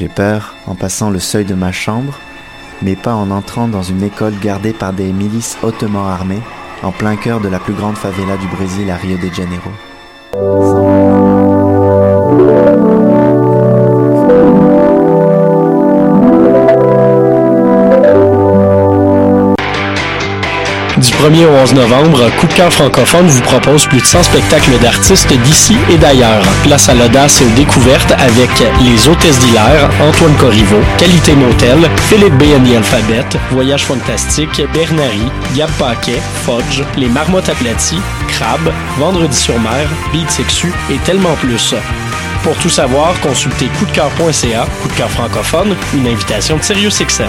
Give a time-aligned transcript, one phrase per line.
[0.00, 2.18] J'ai peur en passant le seuil de ma chambre,
[2.80, 6.40] mais pas en entrant dans une école gardée par des milices hautement armées,
[6.82, 10.79] en plein cœur de la plus grande favela du Brésil à Rio de Janeiro.
[21.20, 25.30] 1er au 11 novembre, Coup de cœur francophone vous propose plus de 100 spectacles d'artistes
[25.44, 26.42] d'ici et d'ailleurs.
[26.62, 28.48] Place à l'audace et aux découvertes avec
[28.82, 31.78] Les Hôtesses d'Hilaire, Antoine Corriveau, Qualité Motel,
[32.08, 32.44] Philippe B.
[32.74, 36.22] Alphabet, Voyage Fantastique, Bernary, Gab Paquet,
[36.96, 41.74] Les Marmottes aplaties, Crabe, Vendredi sur mer, Beat Sexu et tellement plus.
[42.42, 47.28] Pour tout savoir, consultez coupdecoeur.ca, coup de cœur francophone, une invitation de SiriusXM.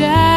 [0.00, 0.29] shadow.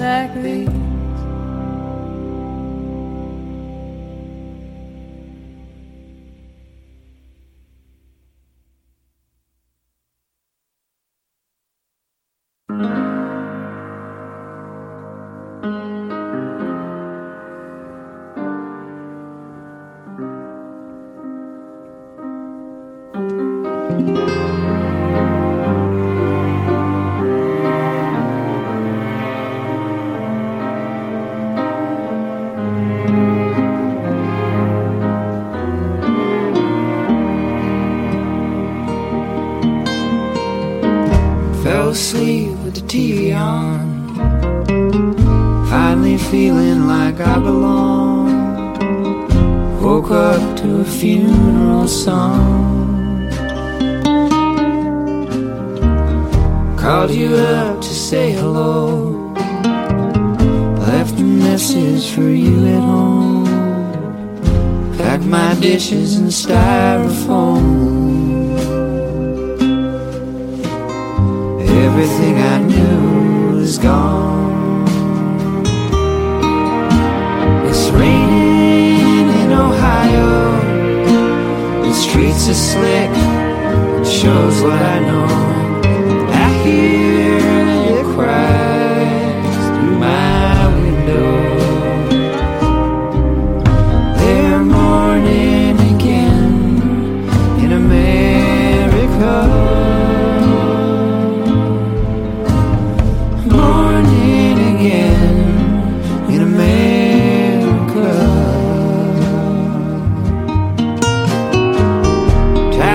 [0.00, 0.89] like.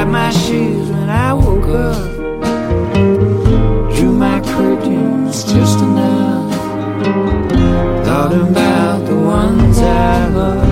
[0.06, 2.14] Tied my shoes when I woke up,
[3.96, 6.54] drew my curtains just enough.
[8.06, 10.68] Thought about the ones I love.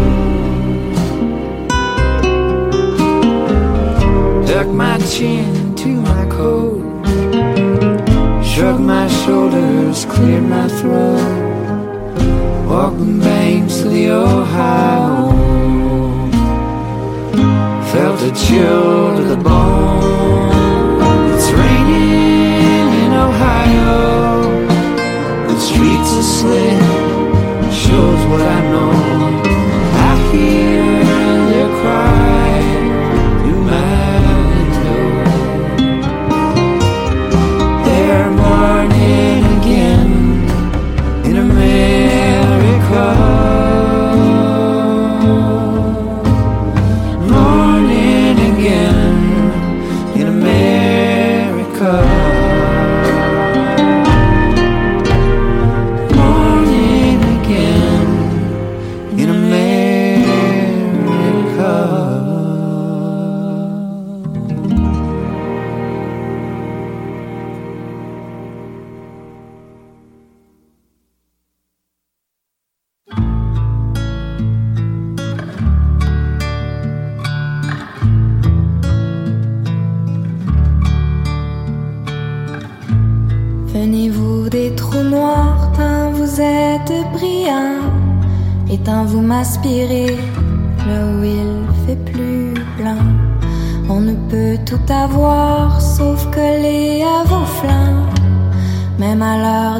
[4.46, 6.84] Ducked my chin to my coat.
[8.46, 11.22] Shrugged my shoulders, cleared my throat.
[12.68, 15.32] Walked the banks of the Ohio.
[17.92, 19.03] Felt a chill
[19.36, 21.02] the bone.
[21.34, 24.42] It's raining in Ohio.
[25.48, 26.73] The streets are slit.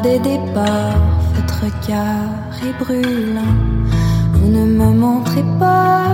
[0.02, 1.00] Des départs,
[1.34, 2.28] votre cœur
[2.66, 3.56] est brûlant.
[4.34, 6.06] Vous ne me montrez pas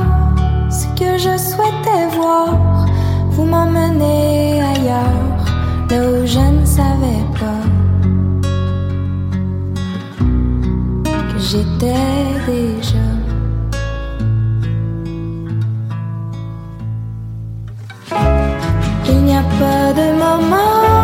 [0.70, 2.86] ce que je souhaitais voir.
[3.30, 5.44] Vous m'emmenez ailleurs,
[5.90, 7.70] là où je ne savais pas.
[11.50, 11.94] j'étais
[12.46, 13.06] déjà.
[19.08, 20.99] Il n'y a pas de moment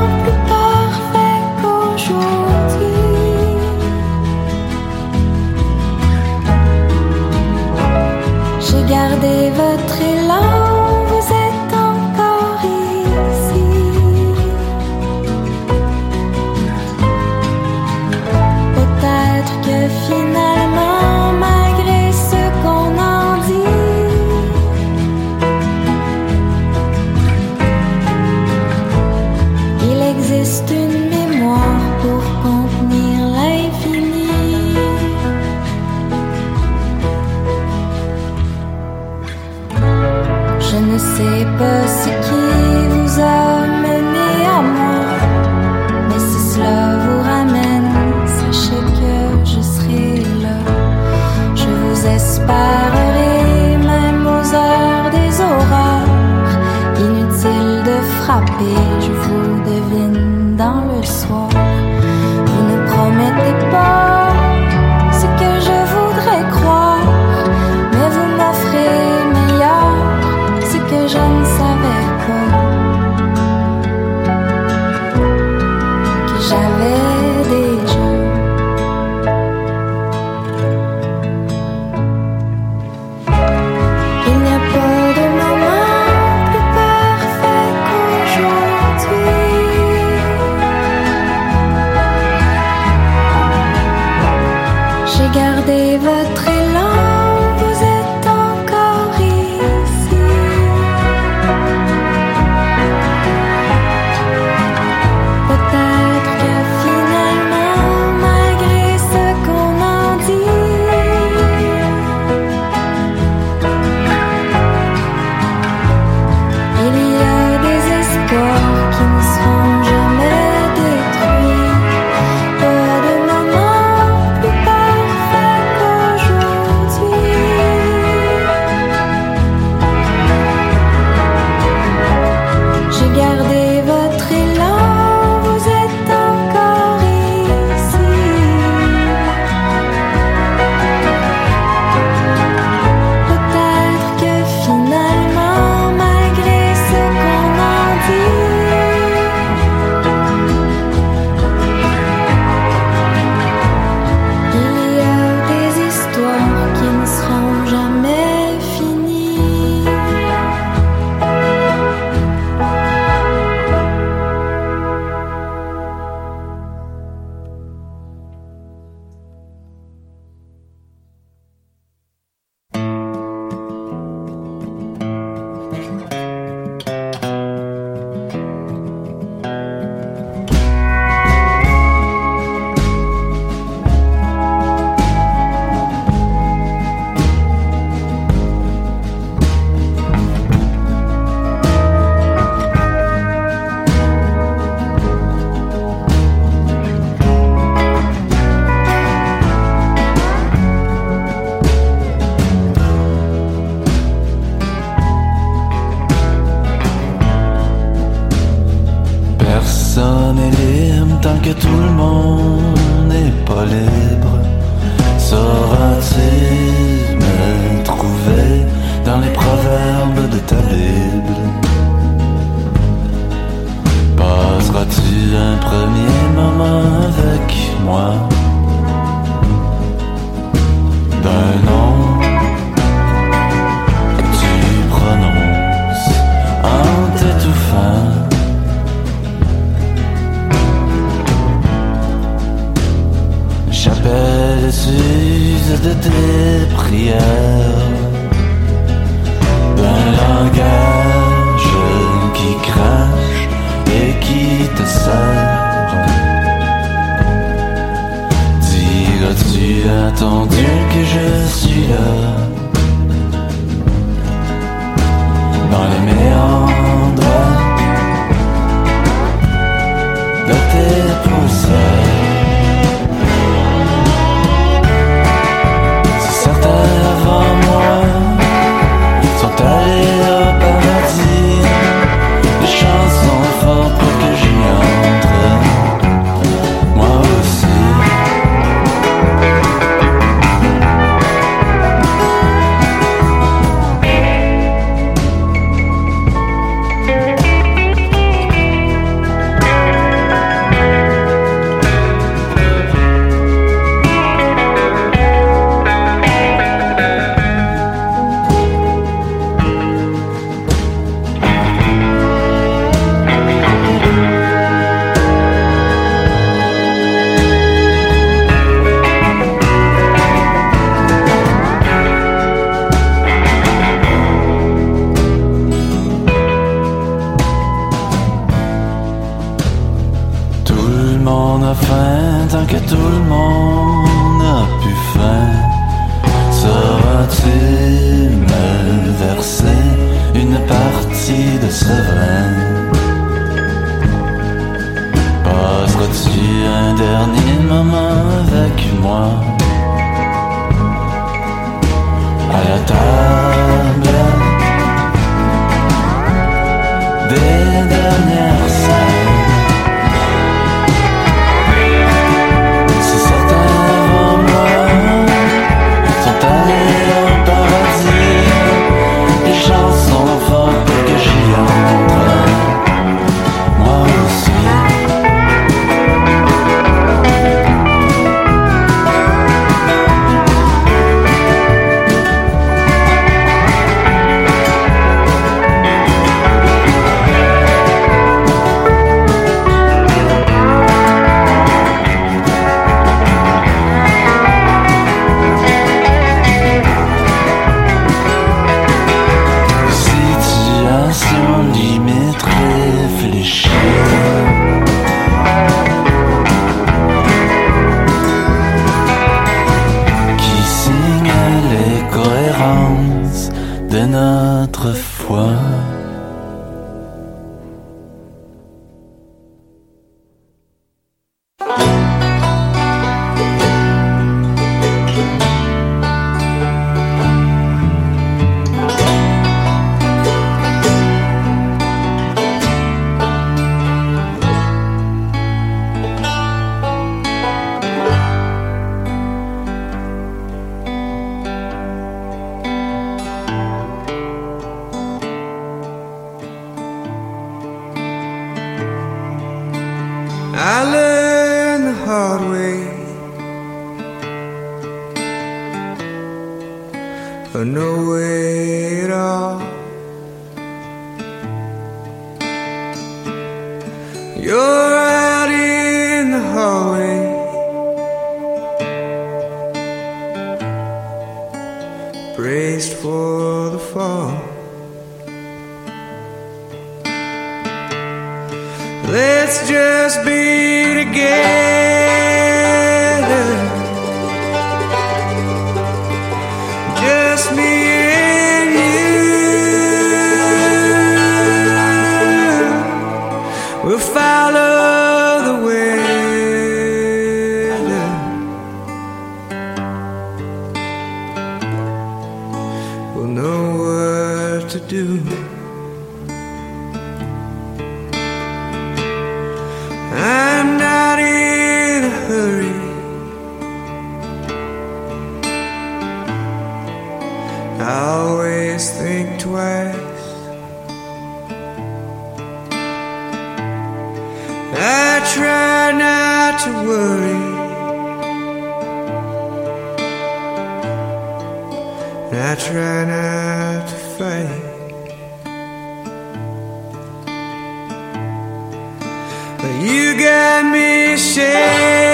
[539.81, 542.06] you got me shaking.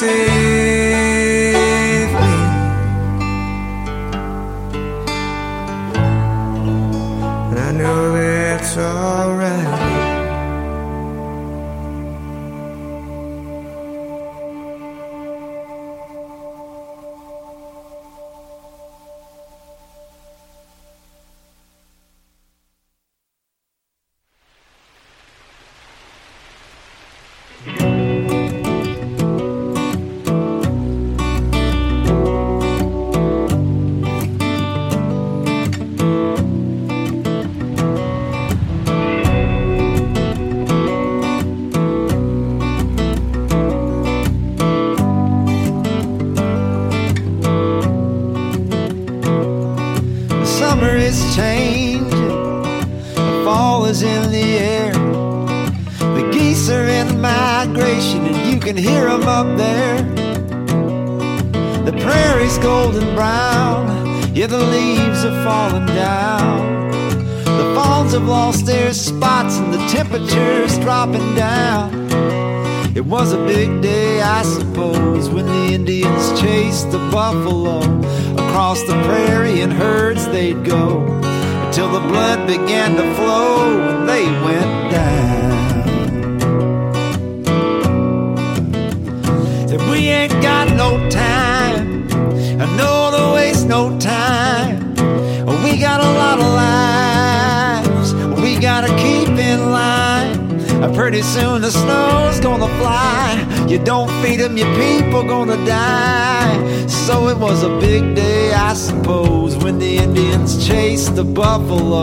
[0.00, 0.49] say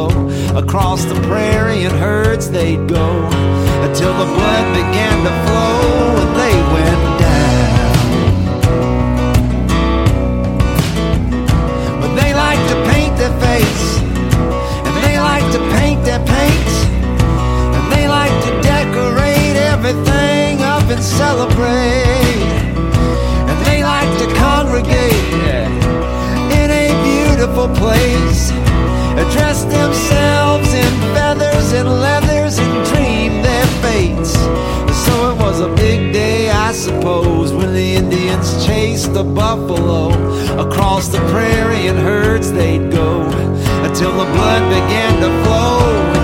[0.08, 3.26] buffalo across the prairie in herds they'd go
[3.84, 5.82] until the blood began to flow
[6.22, 7.94] and they went down.
[12.02, 14.00] But they like to paint their face,
[14.86, 16.70] and they like to paint their paint,
[17.76, 22.42] and they like to decorate everything up and celebrate,
[23.50, 25.34] and they like to congregate
[26.60, 28.52] in a beautiful place,
[29.32, 34.34] dress themselves in feathers and leathers and dream their fates.
[35.06, 40.10] So it was a big day, I suppose, when the Indians chased the buffalo
[40.60, 43.22] across the prairie in herds they'd go
[43.88, 46.17] until the blood began to flow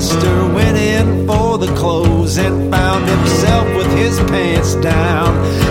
[0.00, 5.69] when went in for the clothes and found himself with his pants down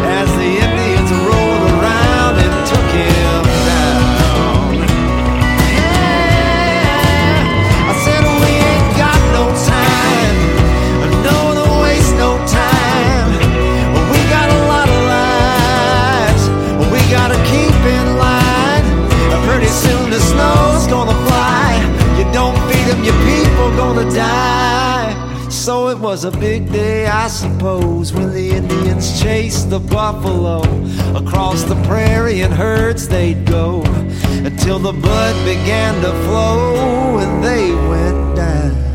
[27.62, 30.62] When the Indians chased the buffalo
[31.14, 33.82] across the prairie in herds they'd go
[34.46, 38.89] until the blood began to flow and they went down.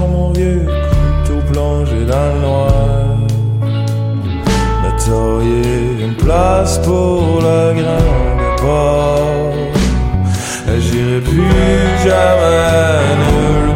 [0.00, 0.66] mon vieux
[1.26, 2.72] Tout plongé dans le noir.
[4.82, 9.54] Notorié une place pour le grand départ.
[10.78, 13.73] J'irai plus jamais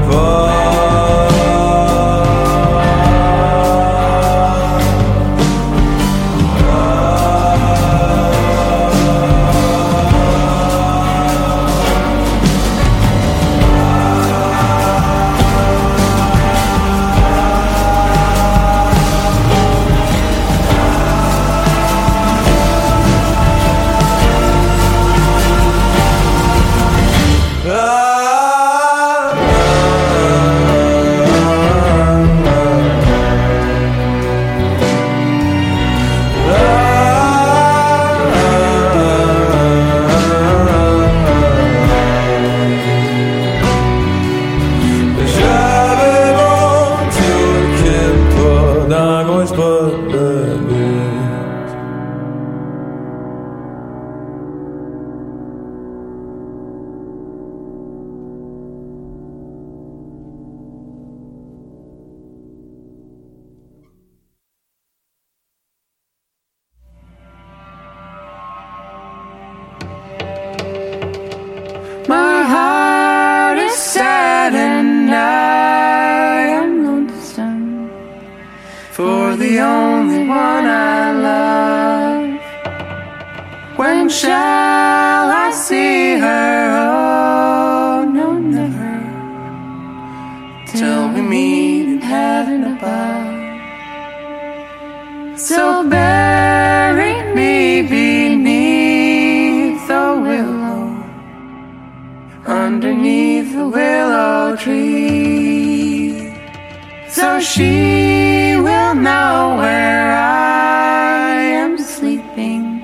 [107.41, 112.83] she will know where I am sleeping,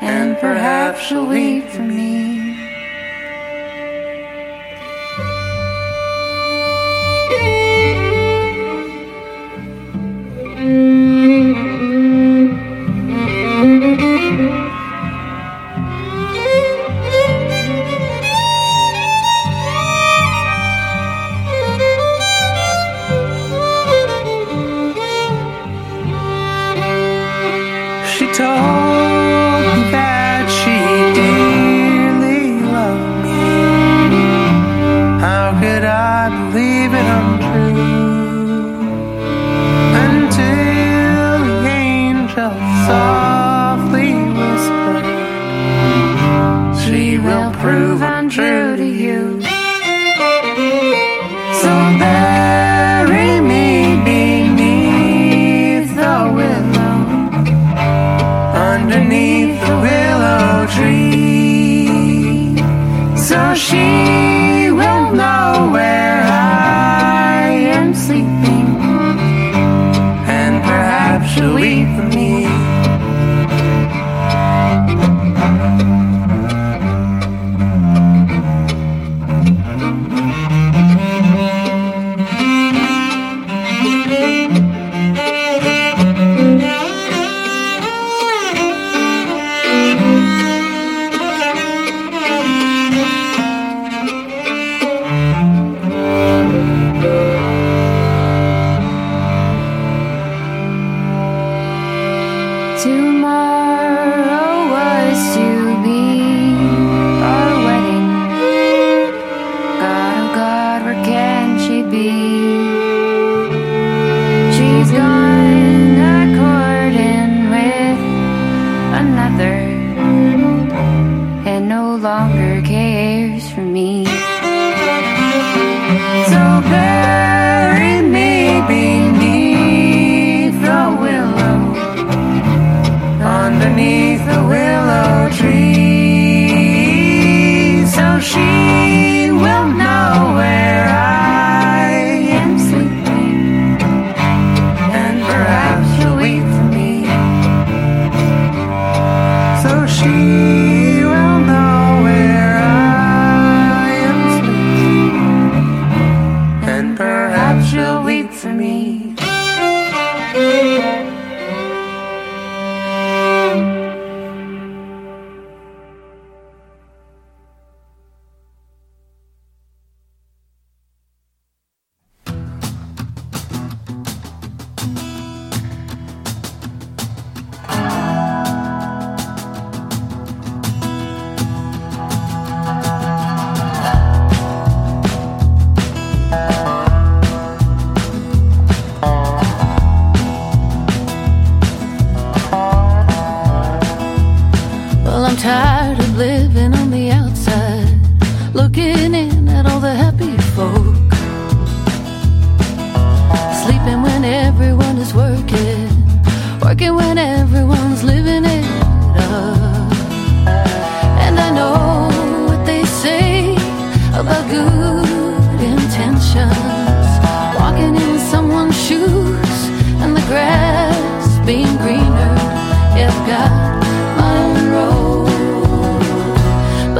[0.00, 1.87] and perhaps she'll wait for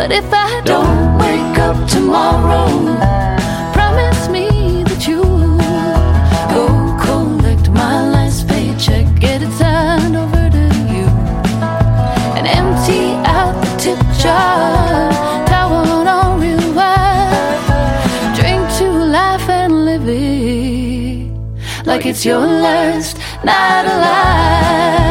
[0.09, 2.67] But if I don't wake up tomorrow,
[3.75, 5.21] promise me that you
[6.49, 6.65] go
[6.99, 11.09] collect my last paycheck, get it signed over to you,
[12.39, 15.13] and empty out the tip jar.
[16.09, 25.08] On real wine, drink to life and live it like it's your last night alive.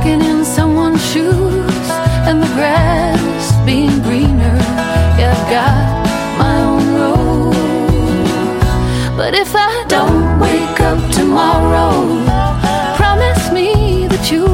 [0.00, 1.90] walking in someone's shoes
[2.26, 4.56] and the grass being greener.
[5.18, 7.54] Yeah, I've got my own road.
[9.16, 12.24] But if I don't wake up tomorrow,
[12.96, 14.46] promise me that you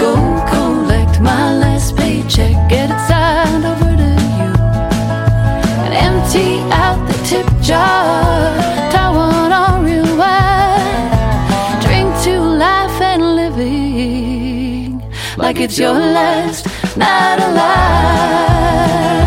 [0.00, 0.14] go
[0.48, 4.52] collect my last paycheck, get it signed over to you,
[5.84, 8.83] and empty out the tip jar.
[15.64, 19.23] it's your last night alive.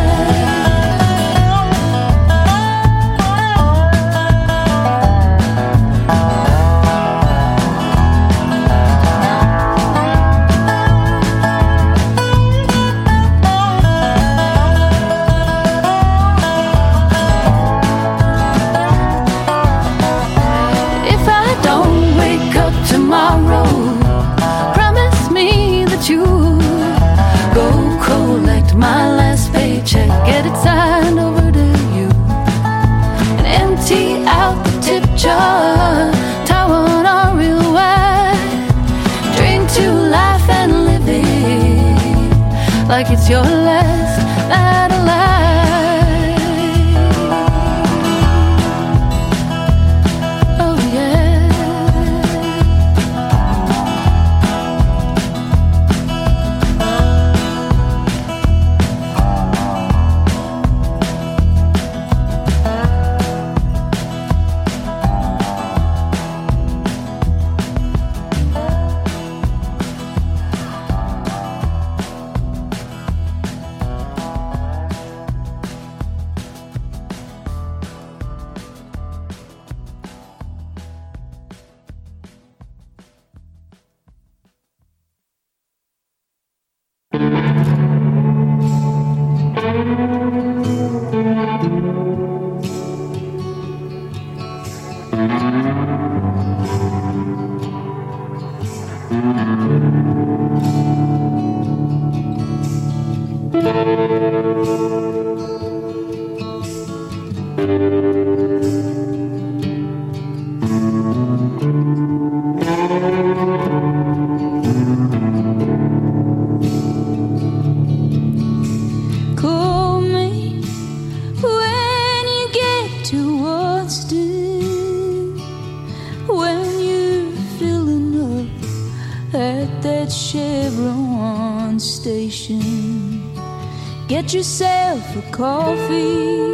[134.27, 136.46] Get yourself a coffee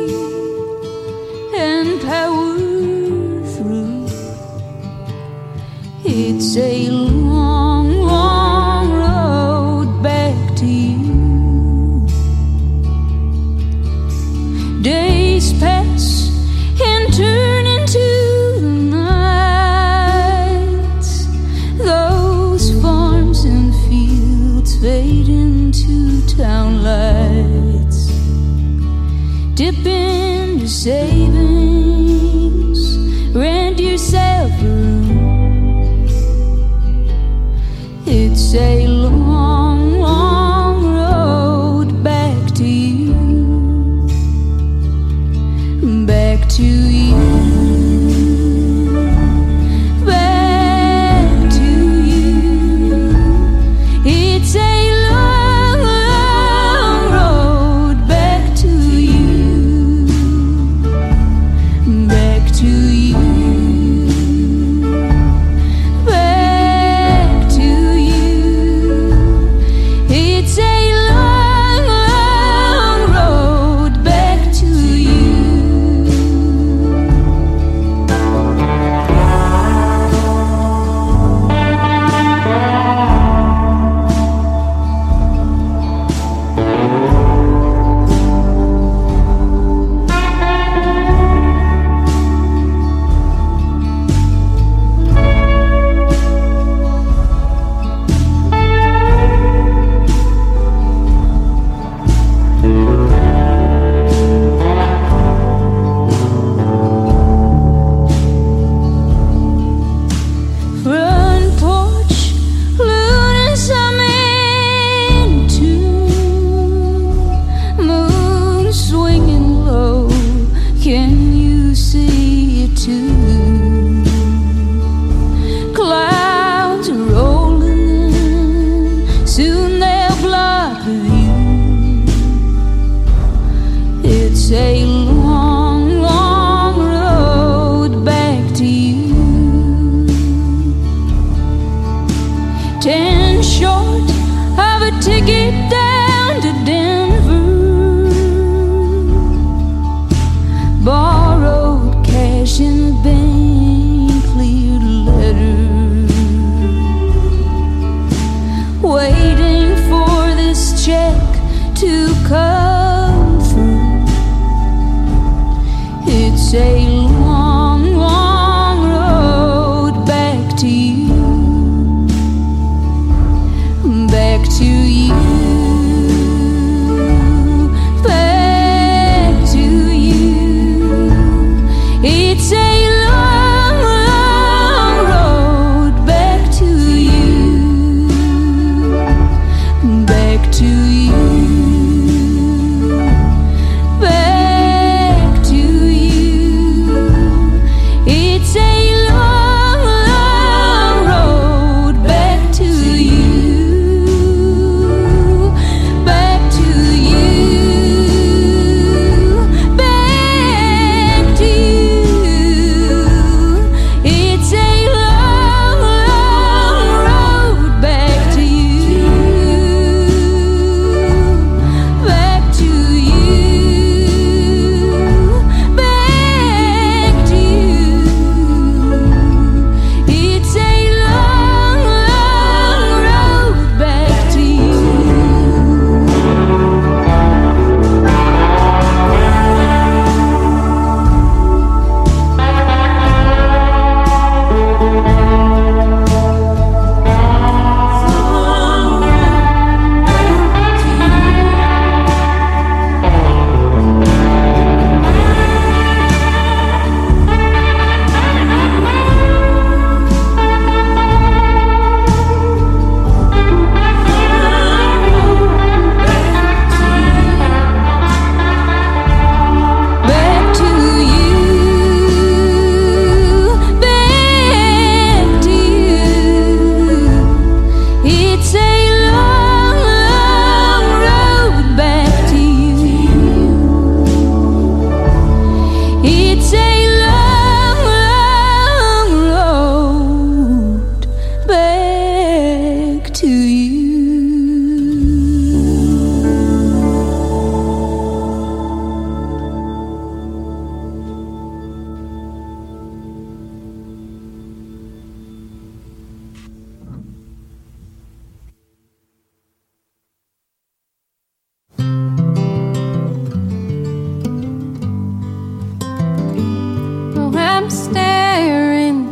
[317.64, 319.07] I'm staring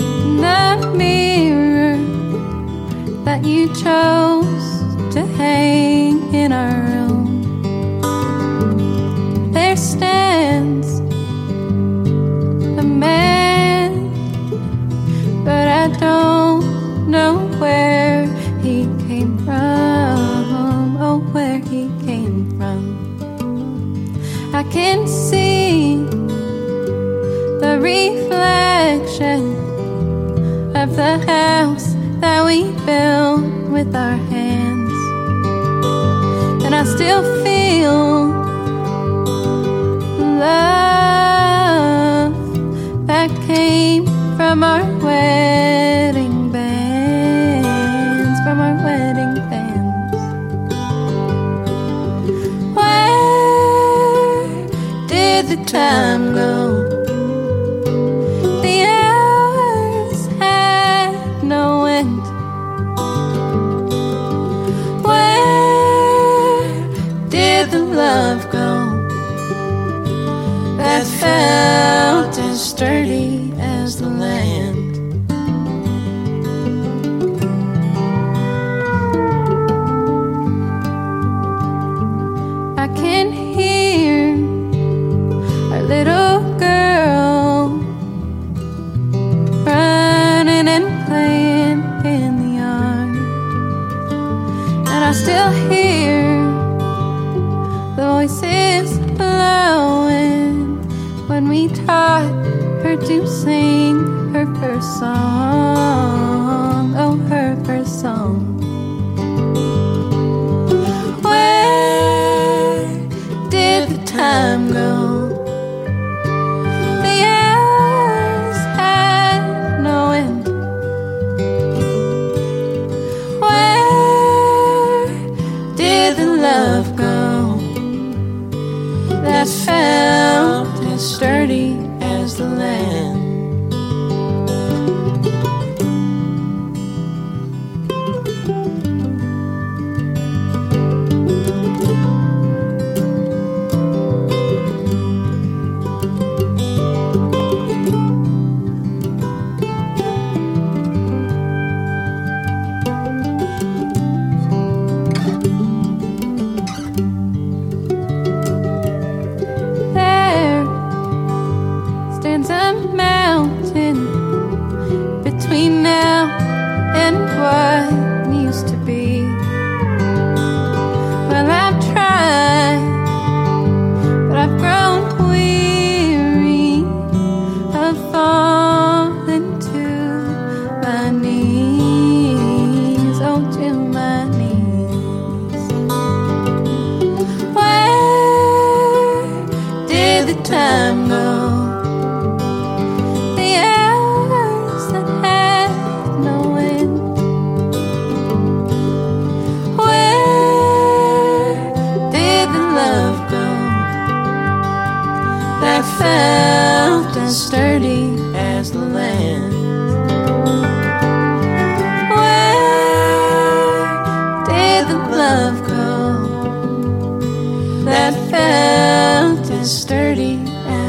[0.00, 1.98] in the mirror
[3.24, 4.64] that you chose
[5.12, 7.52] to hang in our room.
[9.52, 11.00] There stands
[12.80, 14.08] a man,
[15.44, 18.26] but I don't know where
[18.62, 20.96] he came from.
[20.98, 22.80] Oh, where he came from.
[24.54, 25.06] I can
[33.84, 34.92] with our hands.
[36.64, 38.09] And I still feel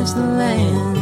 [0.01, 1.00] as the land.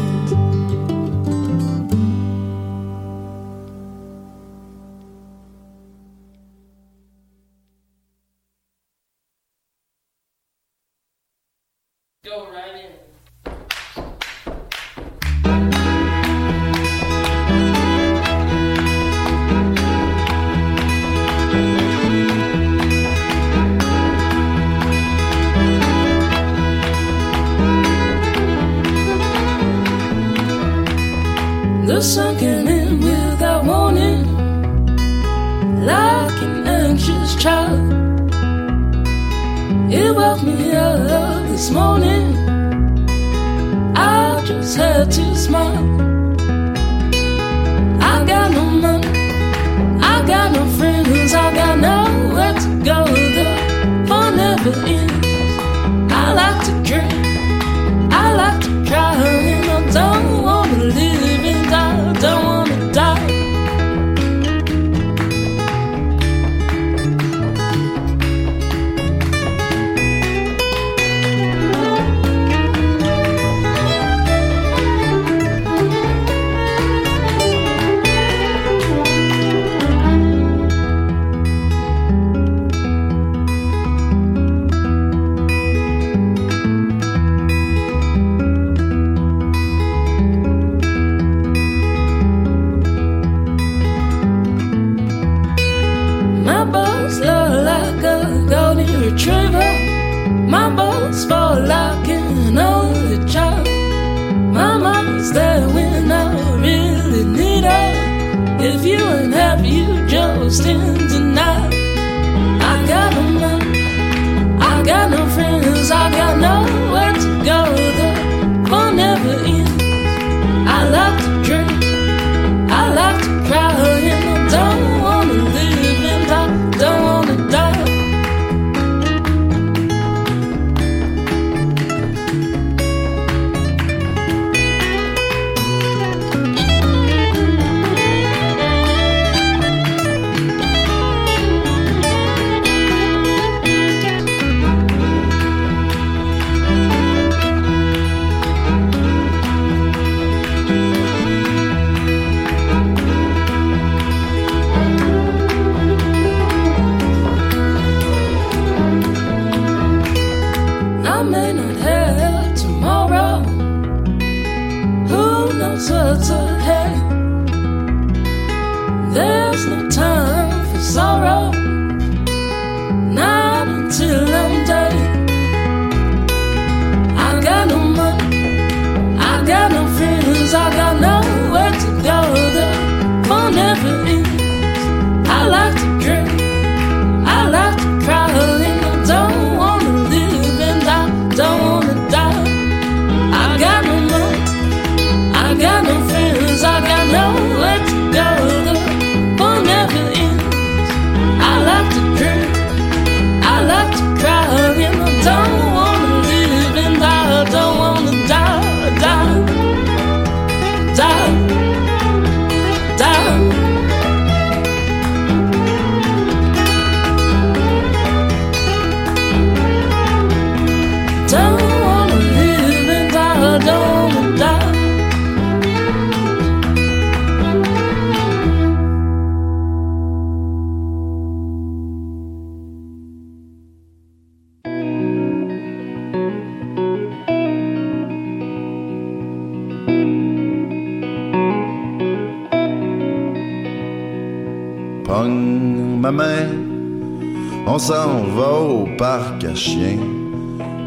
[247.72, 250.00] On s'en va au parc à chiens.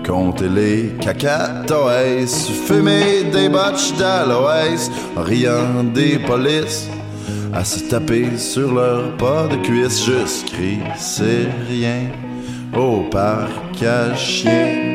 [0.05, 6.89] Compter les cacatoès, fumer des botches d'aloès, riant des polices,
[7.55, 10.53] à se taper sur leur pas de cuisse, juste
[10.99, 12.11] c'est rien,
[12.76, 14.91] au parc à chiens.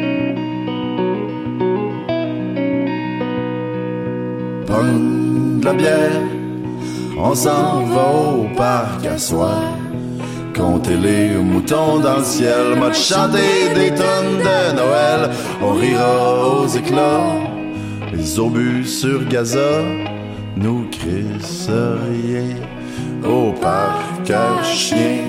[4.65, 6.21] Pogne de la bière,
[7.17, 9.76] on s'en va au parc à soir.
[10.57, 15.29] Compter les moutons dans le ciel, m'a des tonnes de Noël.
[15.61, 17.35] On rira aux éclats,
[18.11, 19.83] les obus sur Gaza
[20.55, 22.55] nous crissent rien
[23.23, 25.27] au parc à chiens.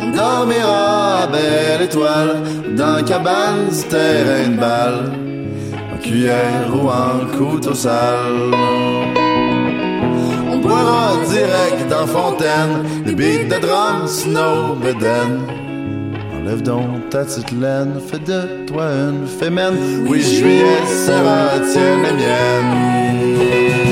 [0.00, 2.42] On dormira à belle étoile
[2.76, 5.12] dans cabane terrain de balle
[5.92, 8.97] en cuillère ou en couteau sale.
[10.68, 15.40] Boira direct dans fontaine, des beats de drum, snow, beden.
[16.36, 20.04] Enlève donc ta petite laine, fais de toi une fémène.
[20.06, 23.87] Oui, juillet sera tienne et mienne.